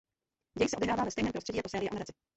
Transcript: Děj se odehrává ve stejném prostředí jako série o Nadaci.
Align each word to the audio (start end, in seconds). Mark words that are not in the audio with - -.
Děj 0.59 0.69
se 0.69 0.77
odehrává 0.77 1.03
ve 1.03 1.11
stejném 1.11 1.31
prostředí 1.31 1.57
jako 1.57 1.69
série 1.69 1.89
o 1.89 1.93
Nadaci. 1.93 2.11